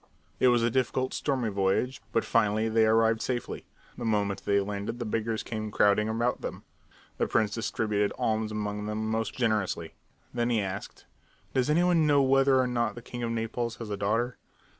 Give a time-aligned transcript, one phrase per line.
[0.39, 3.67] It was a difficult, stormy voyage, but finally they arrived safely.
[3.99, 6.63] The moment they landed the beggars came crowding about them.
[7.19, 9.93] The prince distributed alms among them most generously.
[10.33, 11.05] Then he asked:
[11.53, 14.39] "Does any one know whether or not the king of Naples has a daughter?"